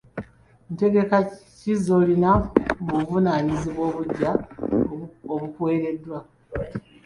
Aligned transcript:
Ntegeka 0.73 1.17
ki 1.57 1.73
z'olina 1.83 2.31
mu 2.83 2.91
buvunaanyizibwa 2.99 3.81
obuggya 3.89 4.31
obukuwereddwa? 5.33 6.17